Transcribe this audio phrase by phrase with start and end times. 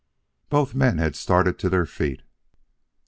[0.49, 2.23] Both men had started to their feet.